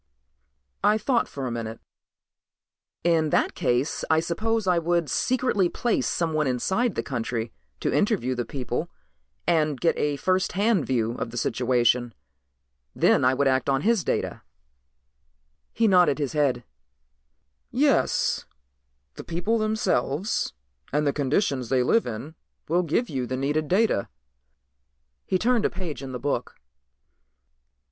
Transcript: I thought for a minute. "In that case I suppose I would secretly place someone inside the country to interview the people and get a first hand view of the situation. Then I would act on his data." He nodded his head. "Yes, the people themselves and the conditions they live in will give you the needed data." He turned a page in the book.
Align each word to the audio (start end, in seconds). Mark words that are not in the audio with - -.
I 0.83 0.97
thought 0.97 1.27
for 1.27 1.45
a 1.45 1.51
minute. 1.51 1.79
"In 3.03 3.29
that 3.29 3.53
case 3.53 4.03
I 4.09 4.19
suppose 4.19 4.65
I 4.65 4.79
would 4.79 5.11
secretly 5.11 5.69
place 5.69 6.07
someone 6.07 6.47
inside 6.47 6.95
the 6.95 7.03
country 7.03 7.53
to 7.81 7.93
interview 7.93 8.33
the 8.33 8.43
people 8.43 8.89
and 9.45 9.79
get 9.79 9.95
a 9.99 10.15
first 10.15 10.53
hand 10.53 10.87
view 10.87 11.11
of 11.17 11.29
the 11.29 11.37
situation. 11.37 12.15
Then 12.95 13.23
I 13.23 13.35
would 13.35 13.47
act 13.47 13.69
on 13.69 13.81
his 13.81 14.03
data." 14.03 14.41
He 15.71 15.87
nodded 15.87 16.17
his 16.17 16.33
head. 16.33 16.63
"Yes, 17.69 18.47
the 19.13 19.23
people 19.23 19.59
themselves 19.59 20.51
and 20.91 21.05
the 21.05 21.13
conditions 21.13 21.69
they 21.69 21.83
live 21.83 22.07
in 22.07 22.33
will 22.67 22.81
give 22.81 23.07
you 23.07 23.27
the 23.27 23.37
needed 23.37 23.67
data." 23.67 24.09
He 25.27 25.37
turned 25.37 25.63
a 25.63 25.69
page 25.69 26.01
in 26.01 26.11
the 26.11 26.17
book. 26.17 26.55